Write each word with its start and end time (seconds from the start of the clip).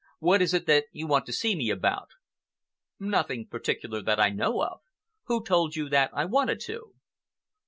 "What 0.17 0.41
is 0.41 0.55
it 0.55 0.65
that 0.65 0.85
you 0.91 1.05
want 1.05 1.27
to 1.27 1.31
see 1.31 1.53
me 1.55 1.69
about?" 1.69 2.09
"Nothing 2.99 3.45
particular 3.45 4.01
that 4.01 4.19
I 4.19 4.31
know 4.31 4.63
of. 4.63 4.81
Who 5.25 5.43
told 5.43 5.75
you 5.75 5.89
that 5.89 6.09
I 6.11 6.25
wanted 6.25 6.59
to?" 6.61 6.95